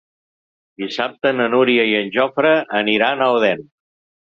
Dissabte 0.83 1.33
na 1.41 1.47
Núria 1.57 1.85
i 1.91 1.95
en 1.99 2.11
Jofre 2.17 2.55
aniran 2.83 3.25
a 3.27 3.31
Odèn. 3.39 3.65